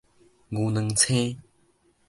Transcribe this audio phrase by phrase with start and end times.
[0.49, 1.37] 牛郎星